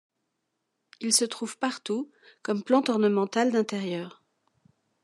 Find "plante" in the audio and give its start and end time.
2.63-2.89